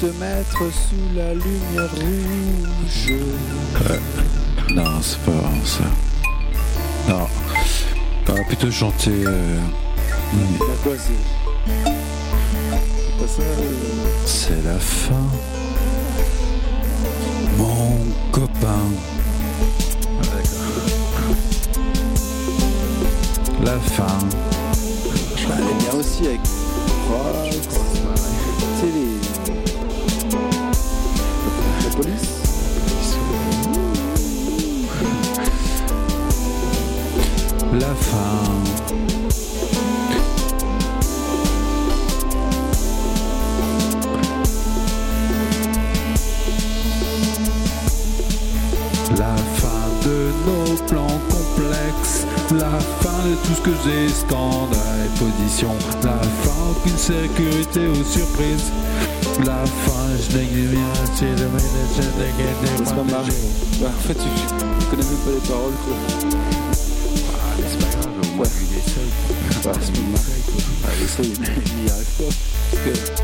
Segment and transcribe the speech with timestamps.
[0.00, 3.12] te mettre sous la lumière rouge.
[4.74, 5.84] Non, c'est pas vraiment ça.
[7.08, 7.26] Non.
[8.28, 9.10] On va plutôt chanter.
[9.26, 9.58] euh,
[10.58, 11.12] Bah quoi c'est
[13.20, 15.26] pas ça euh, C'est la fin.
[17.58, 17.98] Mon
[18.32, 18.86] copain.
[23.64, 24.18] La fin.
[25.48, 26.40] Bah elle est bien aussi avec
[27.10, 27.56] Rox.
[28.80, 29.19] C'est les...
[32.02, 32.06] La
[37.94, 38.40] fin.
[49.18, 49.68] La fin
[50.02, 52.24] de nos plans complexes.
[52.52, 54.70] La fin de tout ce que j'ai scandale
[55.04, 55.74] et position.
[56.02, 58.72] La fin, aucune sécurité aux surprises.
[59.38, 61.48] La fin, je n'ai rien, c'est le
[62.76, 63.28] C'est pas marrant.
[63.80, 65.96] Bah, en fait tu, tu connais même pas les paroles quoi.
[67.32, 69.12] Ah, c'est pas grave, au moins il essaye.
[69.64, 70.24] Bah, c'est pas marrant.
[70.84, 72.32] Ah, essaye, mais il n'y arrive pas.
[72.70, 73.14] Parce que euh,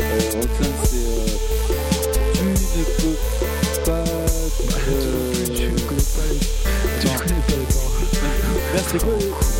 [0.00, 1.34] euh, Roxane c'est euh,
[2.34, 2.42] tu
[2.78, 3.16] ne peux
[3.84, 4.42] pas euh,
[5.54, 6.38] Tu connais pas les,
[7.00, 8.04] tu connais pas les paroles.
[8.74, 9.53] Merde, c'est quoi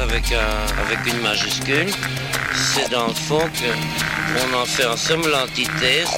[0.00, 1.86] avec, un- avec une majuscule,
[2.74, 6.08] c'est dans le fond qu'on en fait en somme l'antithèse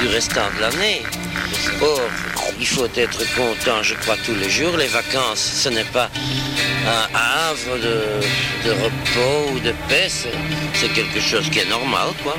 [0.00, 1.02] du restant de l'année.
[1.80, 2.00] Or,
[2.60, 4.76] il faut être content, je crois, tous les jours.
[4.76, 6.10] Les vacances, ce n'est pas
[6.86, 7.08] un
[7.48, 10.32] havre de, repos ou de paix, c'est
[10.74, 12.36] c'est quelque chose qui est normal, quoi.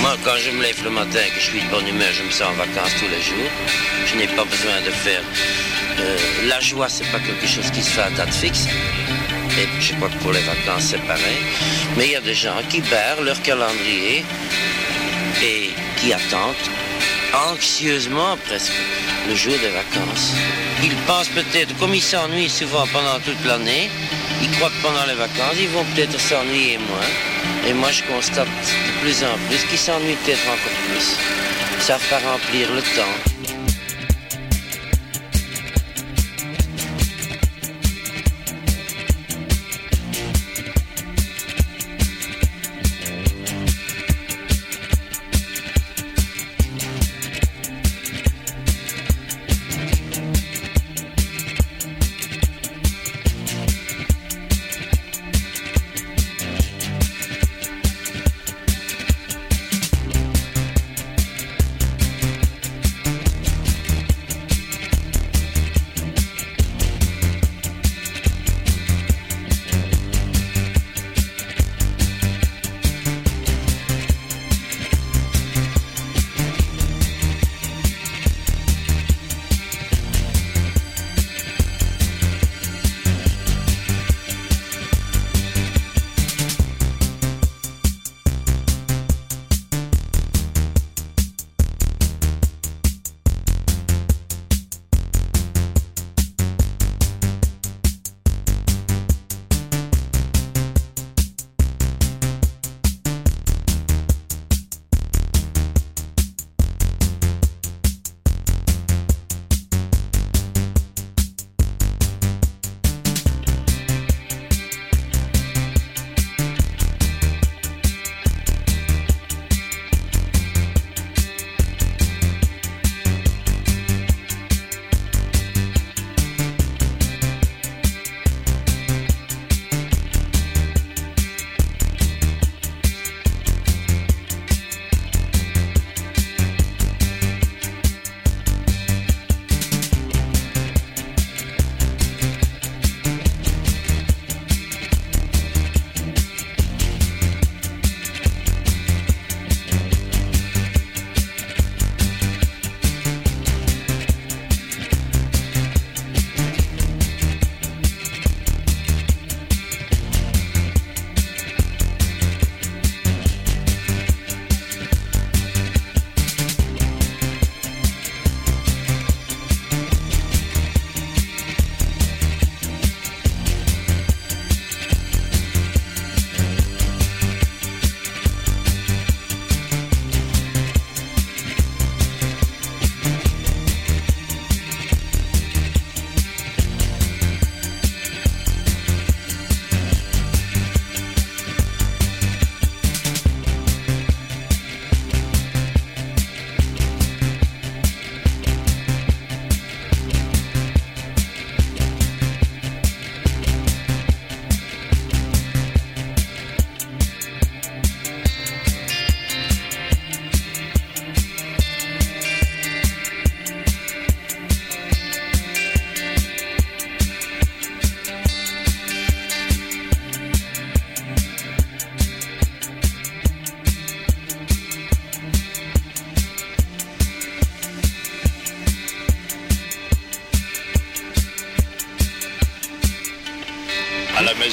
[0.00, 2.22] Moi, quand je me lève le matin et que je suis de bonne humeur, je
[2.24, 3.50] me sens en vacances tous les jours.
[4.06, 5.22] Je n'ai pas besoin de faire...
[6.00, 6.16] euh,
[6.48, 8.66] la joie, c'est pas quelque chose qui se fait à date fixe.
[9.80, 11.40] Je crois que pour les vacances, c'est pareil.
[11.96, 14.22] Mais il y a des gens qui barrent leur calendrier
[15.42, 16.54] et qui attendent
[17.50, 18.72] anxieusement presque
[19.28, 20.34] le jour des vacances.
[20.82, 23.88] Ils pensent peut-être, comme ils s'ennuient souvent pendant toute l'année,
[24.42, 27.10] ils croient que pendant les vacances, ils vont peut-être s'ennuyer moins.
[27.66, 31.16] Et moi, je constate de plus en plus qu'ils s'ennuient peut-être encore plus.
[31.76, 33.35] Ils savent pas remplir le temps.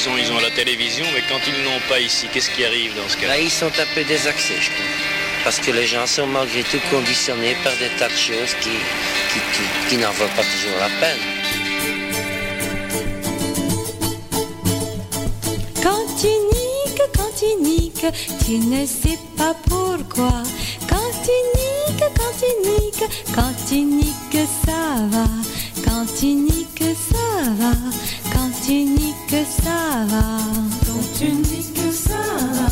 [0.10, 3.08] Maison, ils ont la télévision, mais quand ils n'ont pas ici, qu'est-ce qui arrive dans
[3.08, 4.86] ce cas Là, ils sont un peu désaxés, je trouve.
[5.44, 9.40] Parce que les gens sont malgré tout conditionnés par des tas de choses qui, qui,
[9.54, 11.20] qui- qui n'en valent pas toujours la peine.
[15.82, 18.06] Quand tu niques, quand tu niques,
[18.46, 20.44] tu ne sais pas pourquoi.
[20.90, 25.26] Quand tu niques, quand tu niques, quand tu niques, ça va.
[25.86, 27.74] Quand tu niques, ça va.
[28.64, 30.38] Quand tu niques, ça va.
[30.88, 32.14] Quand tu niques, ça
[32.54, 32.68] va.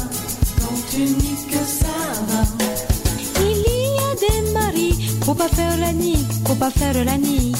[0.62, 2.44] Quand tu niques, ça va.
[3.42, 7.58] Il y a des maris, faut pas faire la nique, faut pas faire la nique,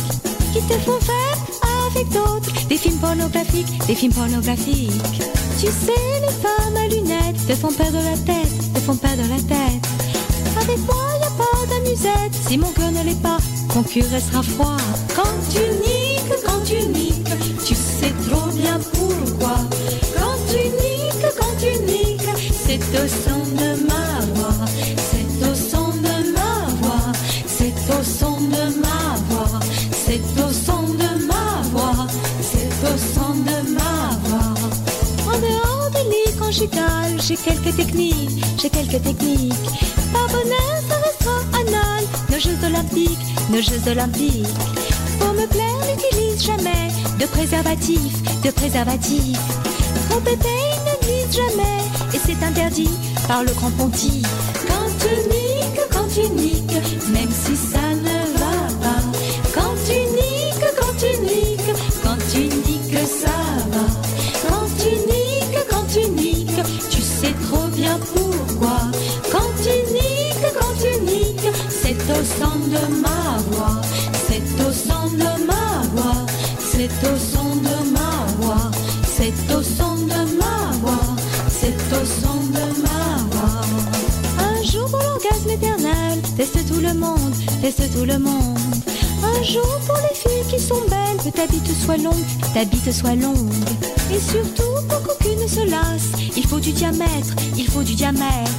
[0.54, 1.38] qui te font faire
[1.90, 5.22] avec d'autres, des films pornographiques, des films pornographiques.
[5.60, 9.42] Tu sais, les femmes à lunettes te font perdre la tête, te font perdre la
[9.42, 9.86] tête.
[10.56, 13.40] Avec moi, y a pas d'amusette, si mon cœur ne l'est pas,
[13.76, 14.78] mon cœur restera froid.
[15.18, 17.01] Quand tu niques, quand tu niques,
[18.32, 19.58] trop bien pourquoi.
[20.18, 22.32] Quand tu niques, quand tu niques,
[22.66, 24.66] c'est au son de ma voix,
[25.10, 27.12] c'est au son de ma voix,
[27.46, 29.60] c'est au son de ma voix,
[30.06, 32.08] c'est au son de ma voix,
[32.50, 33.96] c'est au son de ma
[34.26, 34.54] voix.
[35.32, 39.70] En dehors des lits conjugales, j'ai quelques techniques, j'ai quelques techniques.
[40.14, 44.48] Par bonheur, ça restera anal, nos Jeux olympiques, nos Jeux olympiques.
[45.20, 49.38] Pour me plaire, n'utilise jamais de préservatif, de préservatif.
[50.10, 51.82] Trop épais, ne glisse jamais,
[52.16, 52.90] et c'est interdit
[53.28, 54.28] par le grand pontife.
[54.68, 56.82] Quand tu niques, quand tu niques,
[57.14, 59.04] même si ça ne va pas.
[59.54, 63.38] Quand tu niques, quand tu niques, quand tu niques, ça
[63.70, 63.86] va.
[64.50, 68.80] Quand tu niques, quand tu niques, tu sais trop bien pourquoi.
[69.32, 73.81] Quand tu niques, quand tu niques, c'est au son de ma voix,
[76.82, 78.72] c'est au son de ma voix,
[79.06, 81.16] c'est au son de ma voix,
[81.48, 83.62] c'est au son de ma voix.
[84.40, 88.58] Un jour pour l'orgasme éternel, teste tout le monde, teste tout le monde.
[89.24, 92.92] Un jour pour les filles qui sont belles, que ta bite soit longue, ta bite
[92.92, 93.54] soit longue.
[94.12, 98.52] Et surtout pour qu'aucune ne se lasse, il faut du diamètre, il faut du diamètre.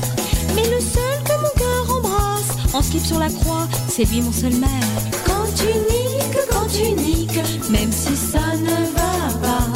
[0.54, 4.32] Mais le seul que mon cœur embrasse, en slip sur la croix, c'est lui mon
[4.32, 5.18] seul maître.
[5.26, 5.66] Quand tu
[6.72, 9.66] tu niques, même si ça ne va pas.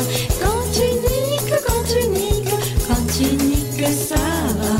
[0.42, 2.54] Quand tu niques, quand tu niques,
[2.88, 4.14] quand tu niques, ça
[4.60, 4.74] va.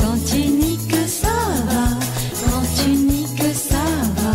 [0.00, 1.36] Quand tu niques, ça
[1.68, 1.84] va.
[2.44, 4.34] Quand tu niques, ça va.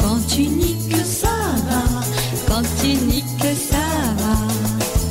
[0.00, 1.36] Quand tu niques, ça
[1.68, 1.82] va.
[2.48, 3.86] Quand tu niques, ça
[4.20, 4.36] va.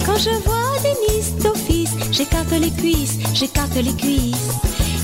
[0.06, 4.52] Quand je vois des miss d'office, j'écarte les cuisses, j'écarte les cuisses.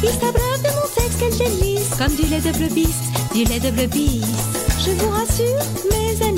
[0.04, 2.94] Ils s'abreuvent de mon sexe qu'elles délice, comme du lait de blebis,
[3.34, 4.22] du lait de blebis.
[4.86, 6.37] Je vous rassure, mes amis,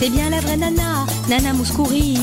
[0.00, 2.18] c'est bien la vraie nana, Nana Mouskouri.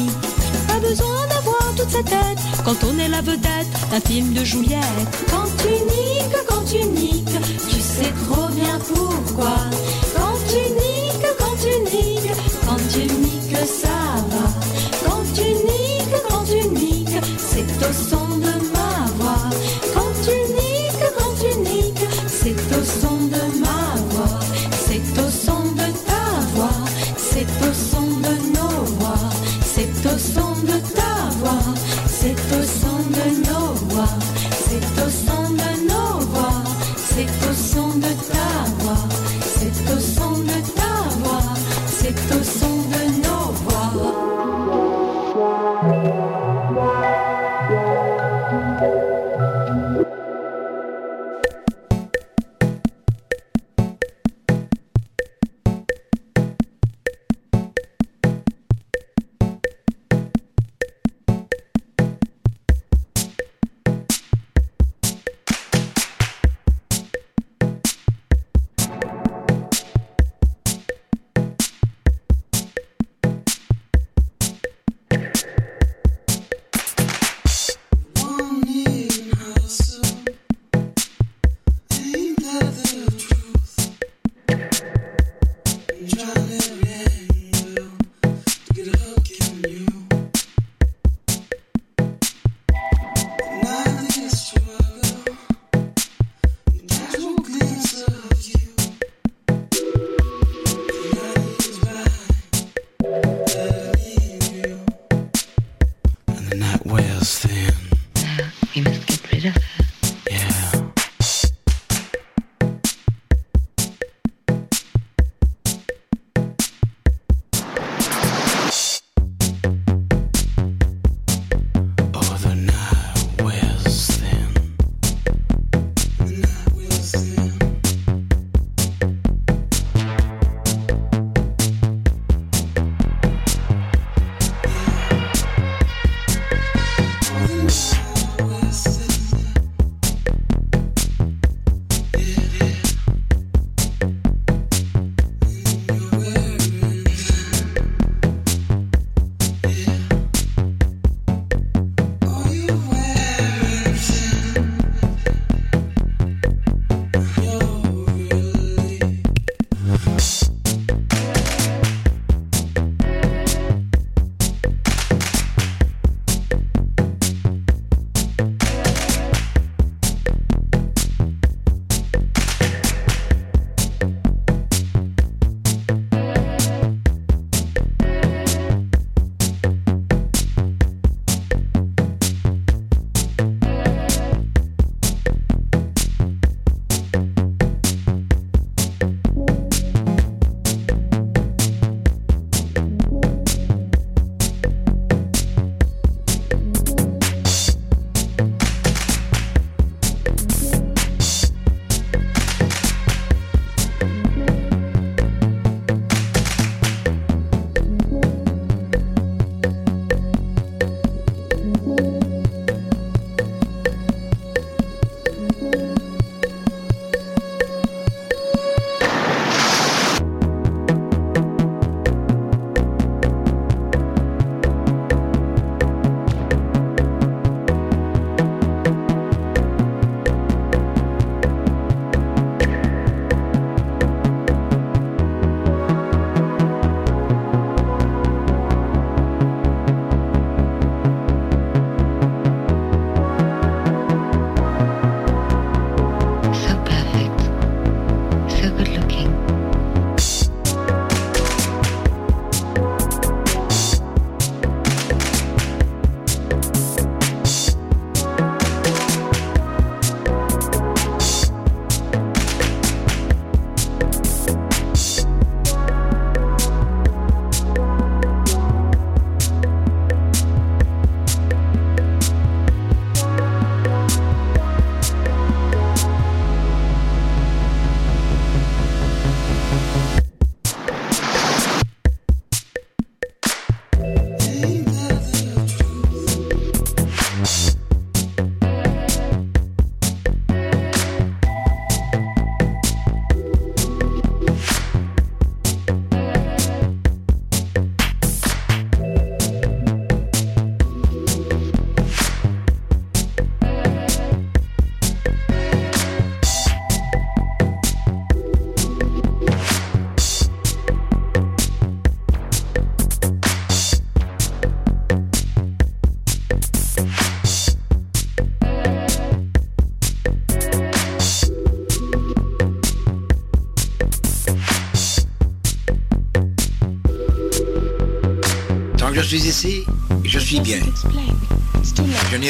[0.67, 4.81] Pas besoin d'avoir toute sa tête quand on est la vedette d'un film de Juliette.
[5.29, 7.37] Quand tu niques, quand tu niques,
[7.69, 9.57] tu sais trop bien pourquoi.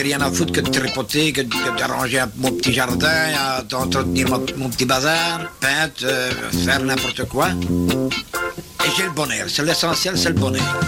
[0.03, 1.41] Rien à foutre que de tripoter, que,
[1.77, 6.31] d'arranger mon petit jardin, à d'entretenir mon, mon petit bazar, peindre, euh,
[6.65, 7.49] faire n'importe quoi.
[7.49, 9.47] Et j'ai le bonheur.
[9.49, 10.79] C'est l'essentiel, c'est le bonheur.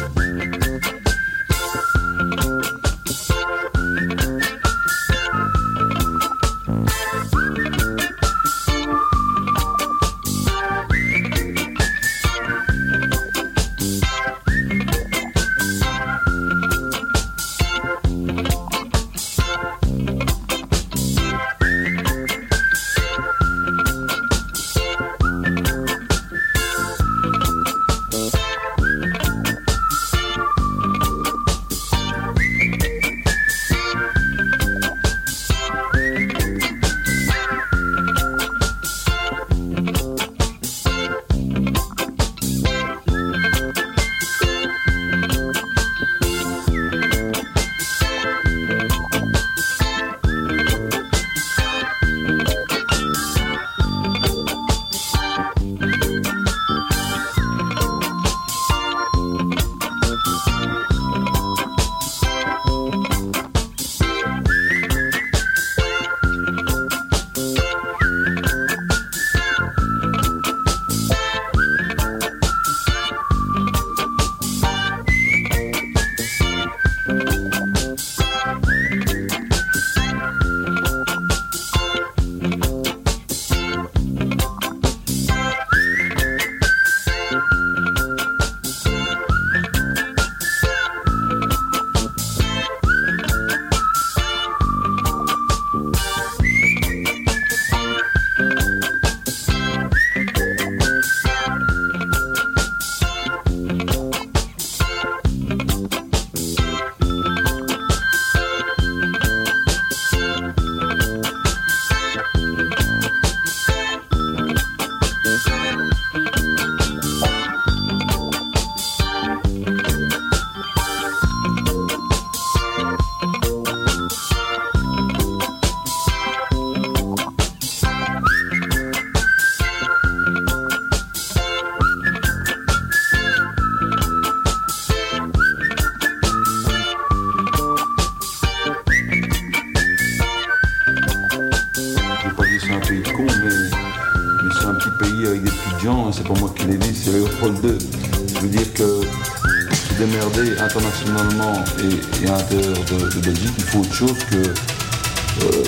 [152.95, 155.63] De, Belgique, il faut autre chose que euh,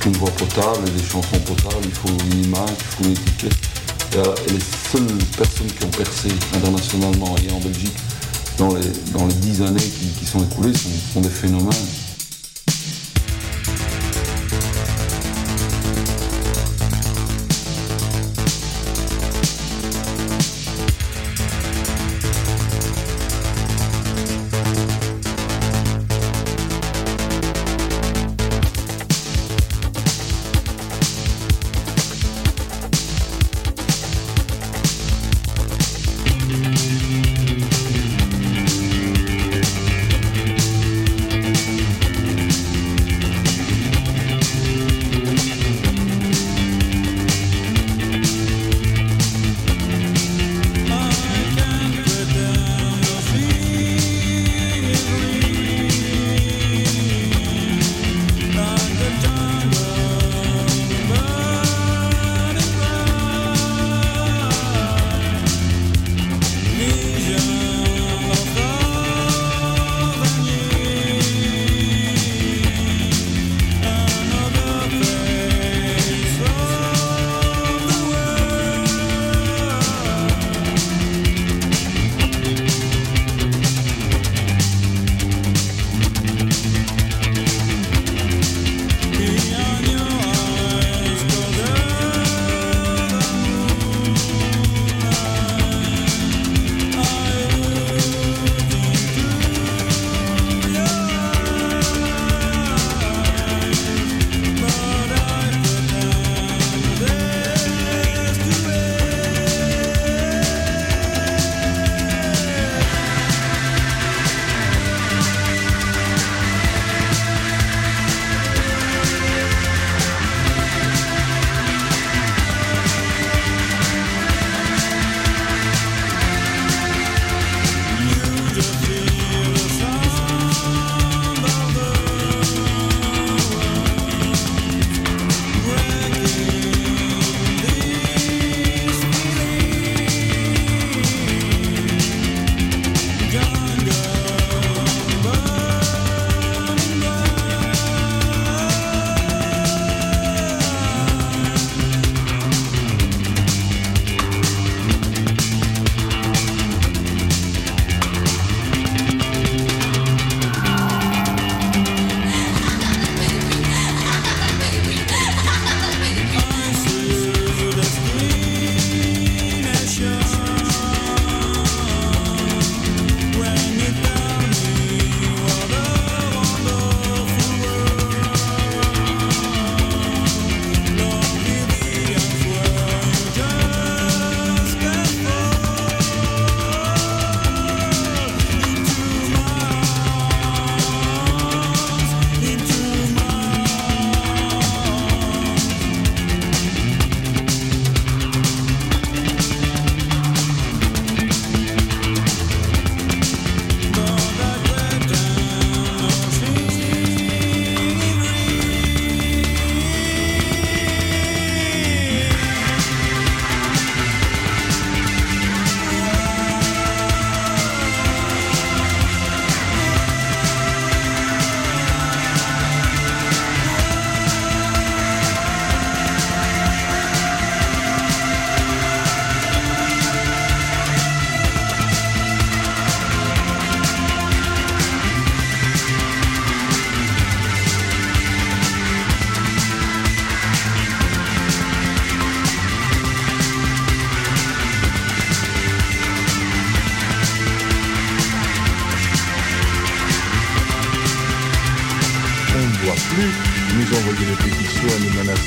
[0.00, 3.56] qu'une voix potable des chansons potables, il faut une image, il faut une étiquette.
[4.14, 7.96] Et, euh, les seules personnes qui ont percé internationalement et en Belgique
[8.58, 10.72] dans les, dans les dix années qui, sont écoulées
[11.12, 11.86] sont des phénomènes.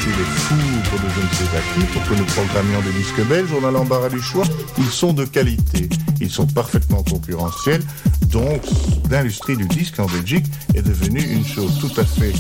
[0.08, 3.50] Nous menacer les foudres de je ne qui pour que nous proclamions des disques belges.
[3.62, 4.46] On a l'embarras du choix.
[4.78, 5.90] Ils sont de qualité.
[6.20, 7.82] Ils sont parfaitement concurrentiels.
[8.28, 8.62] Donc,
[9.10, 12.34] l'industrie du disque en Belgique est devenue une chose tout à fait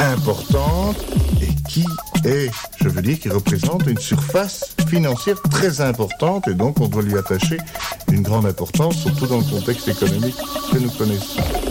[0.00, 0.96] importante
[1.40, 1.84] et qui
[2.24, 7.02] est, je veux dire, qui représente une surface financière très importante et donc on doit
[7.02, 7.58] lui attacher
[8.10, 10.36] une grande importance, surtout dans le contexte économique
[10.72, 11.63] que nous connaissons.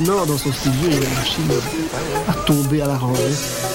[0.00, 1.44] maintenant dans son studio, il y a une machine
[2.28, 3.18] à tomber à la range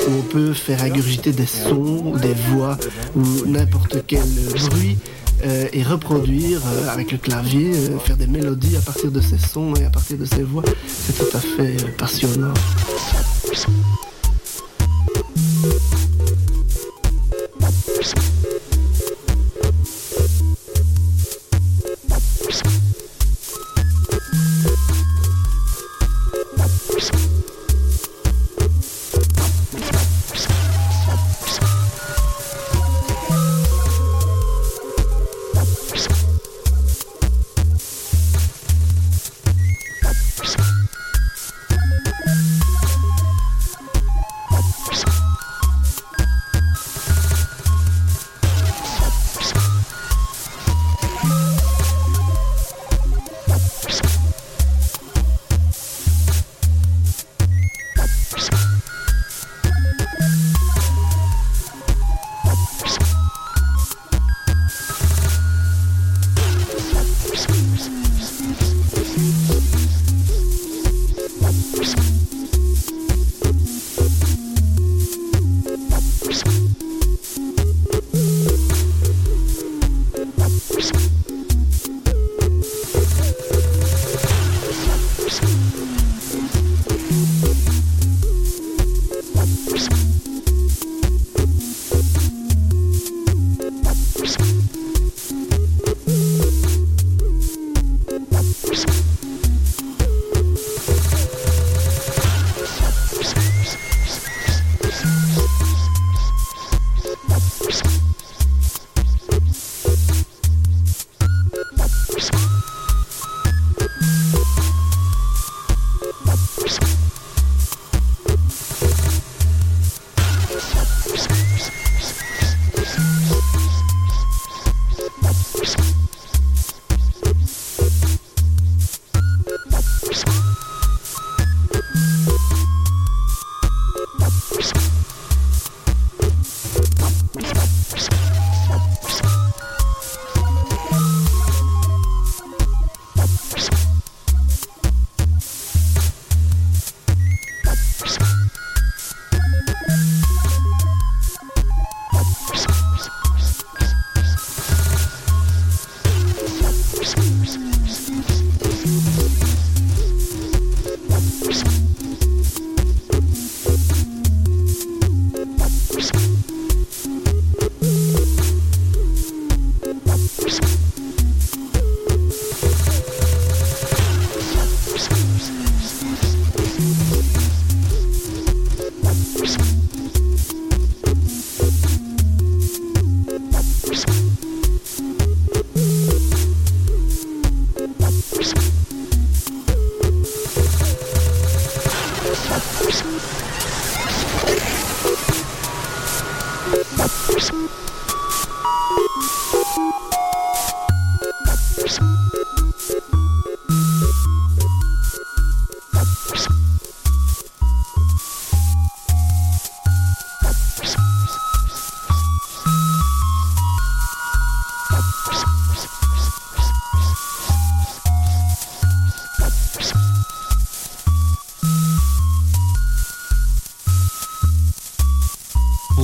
[0.07, 2.77] où on peut faire ingurgiter des sons, des voix
[3.15, 4.27] ou n'importe quel
[4.69, 4.97] bruit.
[5.43, 9.39] Euh, et reproduire euh, avec le clavier, euh, faire des mélodies à partir de ces
[9.39, 10.61] sons et à partir de ces voix.
[10.85, 12.53] C'est tout à fait passionnant.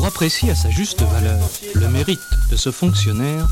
[0.08, 3.46] Pour apprécier à sa juste valeur le mérite de ce fonctionnaire,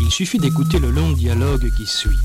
[0.00, 2.16] il suffit d'écouter le long dialogue qui suit.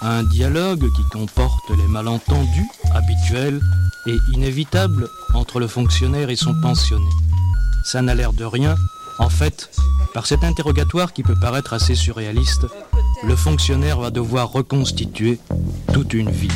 [0.00, 3.60] Un dialogue qui comporte les malentendus habituels
[4.06, 7.10] et inévitables entre le fonctionnaire et son pensionné.
[7.84, 8.76] Ça n'a l'air de rien.
[9.18, 9.68] En fait,
[10.14, 12.66] par cet interrogatoire qui peut paraître assez surréaliste,
[13.22, 15.38] le fonctionnaire va devoir reconstituer
[15.92, 16.48] toute une vie.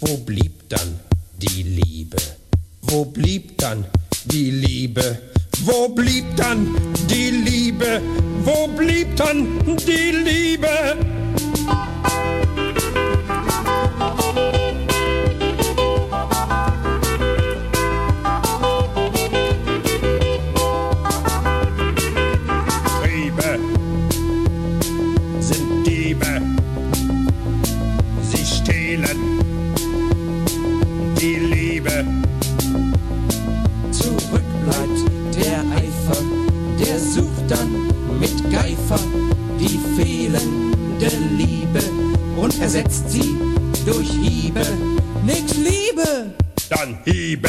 [0.00, 1.00] Wo blieb dann
[1.38, 2.18] die Liebe?
[2.82, 3.86] Wo blieb dann
[4.26, 5.18] die Liebe?
[5.64, 6.76] Wo blieb dann
[7.08, 8.02] die Liebe?
[8.44, 9.46] Wo blieb dann
[9.86, 11.25] die Liebe?
[42.66, 43.38] ersetzt sie
[43.84, 44.66] durch Hiebe.
[45.24, 46.32] Nix Liebe.
[46.68, 47.48] Dann Hiebe.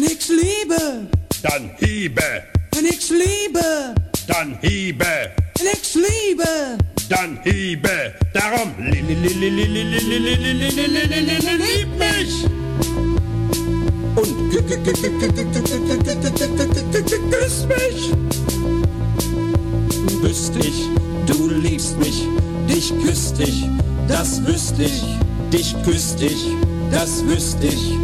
[0.00, 1.06] Nix Liebe.
[1.42, 2.22] Dann Hiebe.
[2.80, 3.94] Nix Liebe.
[4.26, 5.30] Dann Hiebe.
[5.62, 6.78] Nix Liebe.
[7.10, 8.14] Dann Hiebe.
[8.32, 9.18] Darum lieb
[11.98, 12.46] mich.
[14.16, 14.50] Und
[17.30, 18.35] küss mich.
[20.22, 20.88] Wüsst ich,
[21.26, 22.26] du liebst mich,
[22.68, 23.68] dich küsst ich,
[24.08, 25.02] das wüsst ich,
[25.52, 26.48] dich küsst ich,
[26.90, 27.96] das wüsst ich.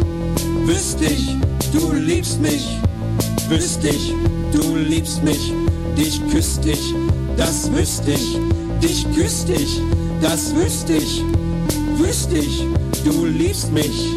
[0.65, 1.35] wüsste ich,
[1.71, 2.65] du liebst mich,
[3.49, 4.13] wüsste ich,
[4.53, 5.53] du liebst mich,
[5.97, 6.93] dich küsst ich,
[7.37, 8.37] das wüsste ich,
[8.81, 9.81] dich küsst ich,
[10.21, 11.23] das wüsste ich,
[11.97, 12.65] wüsste ich,
[13.03, 14.15] du liebst mich.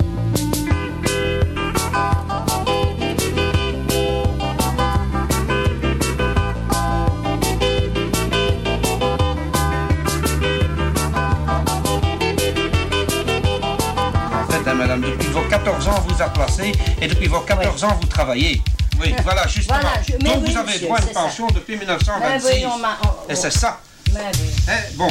[15.67, 16.71] 14 ans, on vous a placé
[17.03, 18.63] et depuis vos 14 ans, vous travaillez.
[19.01, 19.81] Oui, voilà, justement.
[19.81, 21.13] Voilà, je- mais Donc oui, vous avez monsieur, droit à une ça.
[21.15, 22.47] pension depuis 1926.
[22.47, 23.81] Mais oui, on m'a- on- Et c'est ça.
[24.15, 24.21] Oui.
[24.69, 25.09] Hein, bon.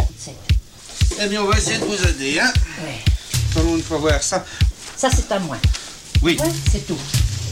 [1.22, 2.40] Eh bien, on va essayer de vous aider.
[2.40, 2.54] Hein.
[3.58, 4.46] Allons une fois voir ça.
[4.96, 5.58] Ça, c'est à moi.
[6.22, 6.38] Oui.
[6.72, 6.98] C'est tout.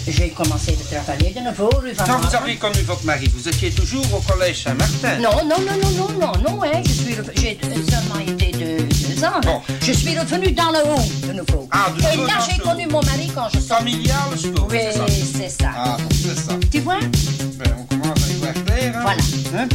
[0.07, 3.47] J'ai commencé de travailler de nouveau, rue Van Quand vous avez connu votre mari, vous
[3.47, 7.15] étiez toujours au collège Saint-Martin Non, non, non, non, non, non, non, hein, je suis
[7.35, 9.39] j'ai seulement été de deux ans.
[9.45, 9.61] là.
[9.81, 11.69] Je suis revenue dans le haut de nouveau.
[11.71, 13.75] Ah, de Et là, j'ai connu mon mari quand je sortais.
[13.91, 15.69] Familial, je suppose, Oui, c'est ça.
[15.75, 16.53] Ah, bon, c'est ça.
[16.69, 16.99] Tu vois?
[16.99, 18.93] Ben, on commence à y voir clair.
[18.97, 19.01] Hein.
[19.03, 19.63] Voilà.
[19.63, 19.67] Hein?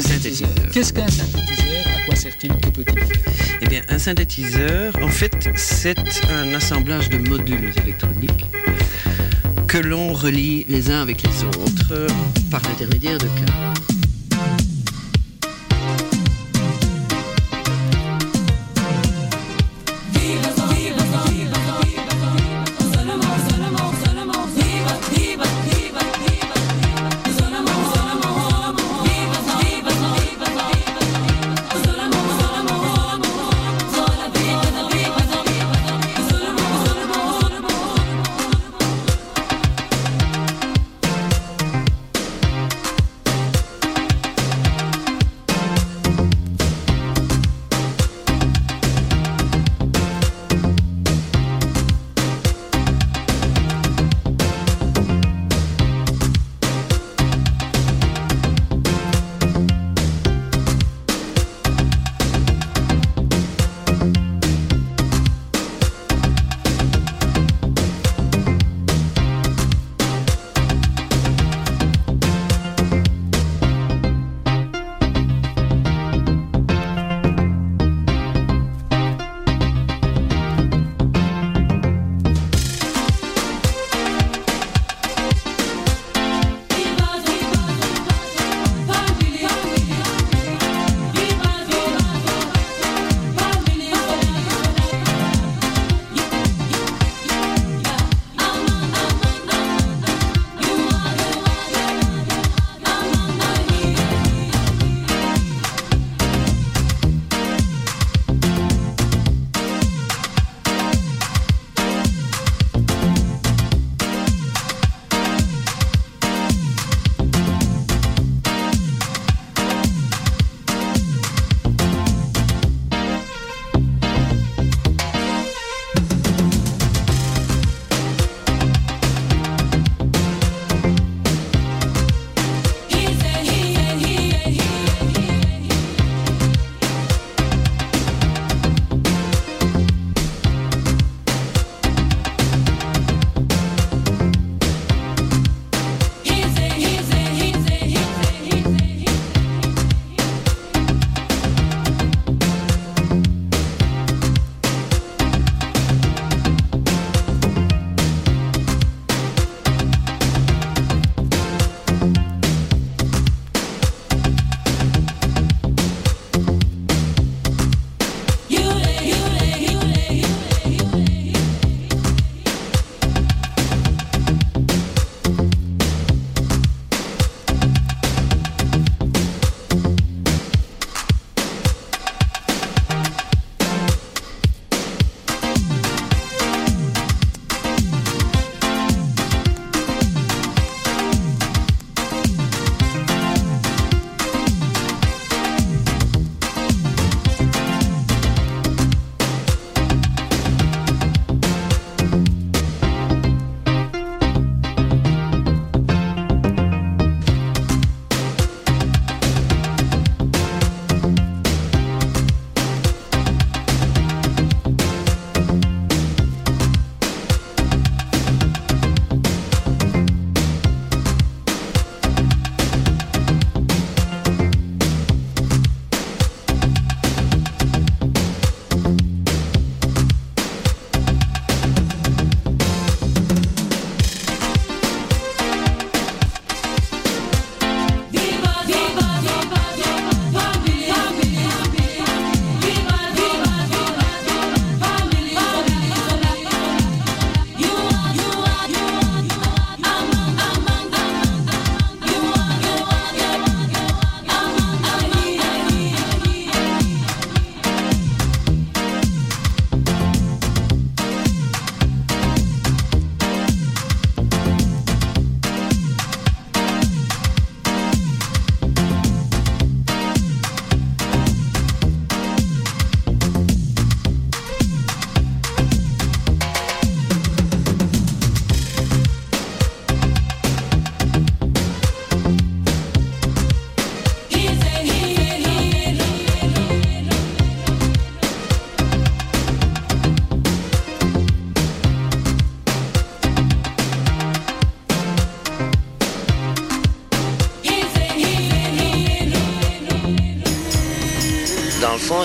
[0.00, 0.48] Synthétiseur.
[0.72, 1.86] Qu'est-ce qu'un synthétiseur?
[1.86, 2.50] À quoi sert-il?
[2.56, 3.22] Que peut-il faire?
[3.60, 5.98] Eh bien, un synthétiseur, en fait, c'est
[6.30, 8.46] un assemblage de modules électroniques
[9.68, 12.06] que l'on relie les uns avec les autres
[12.50, 13.81] par l'intermédiaire de câbles.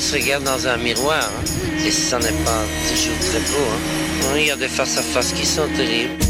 [0.07, 1.19] Se regarde dans un miroir.
[1.19, 1.85] hein.
[1.85, 3.67] Et ça n'est pas toujours très beau.
[3.73, 4.37] hein.
[4.37, 6.26] Il y a des face à face qui sont terribles.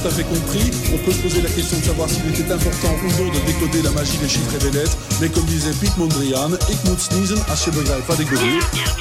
[0.00, 0.70] Tout à fait compris.
[0.92, 3.82] On peut se poser la question de savoir s'il était important ou non de décoder
[3.82, 4.96] la magie des chiffres et des lettres.
[5.20, 8.99] Mais comme disait Piet Mondrian, ik moet sneezen als je begrijpt wat ik bedoel.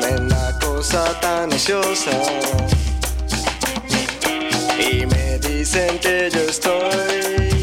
[0.00, 2.10] Tremenda cosa tan ociosa.
[4.78, 7.57] Y me dicen que yo estoy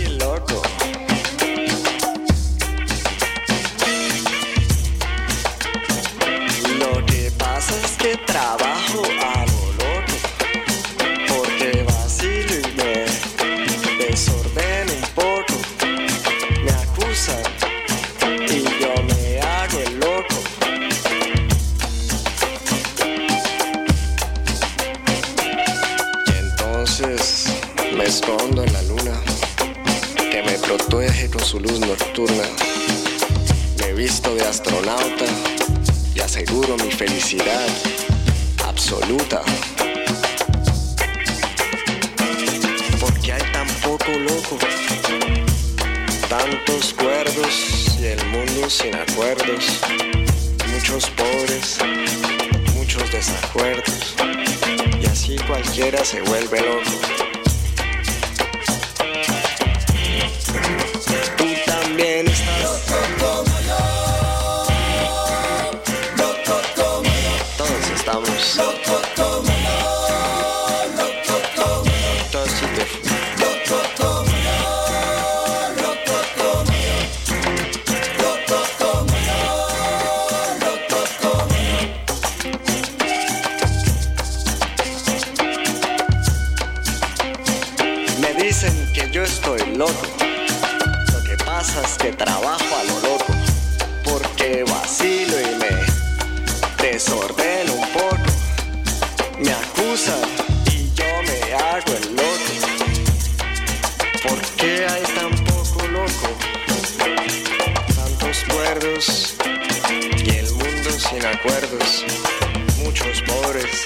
[112.84, 113.84] muchos pobres,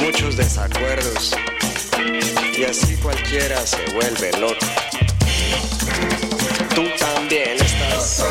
[0.00, 1.34] muchos desacuerdos,
[2.56, 4.66] y así cualquiera se vuelve loco.
[6.74, 8.24] Tú también estás.